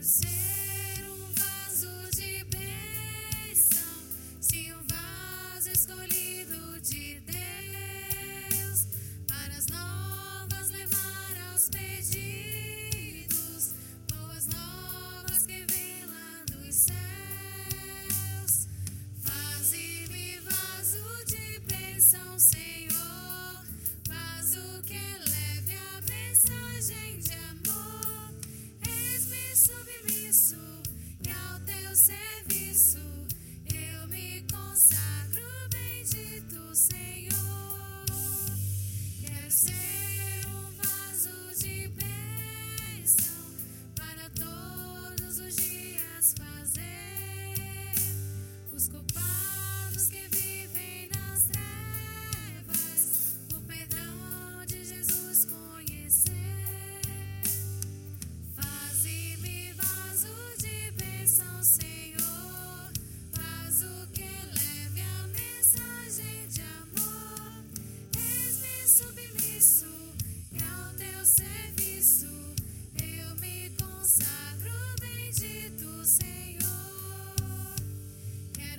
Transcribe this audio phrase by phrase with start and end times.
[0.00, 0.39] de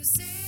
[0.00, 0.10] amor.
[0.20, 0.39] Eis-me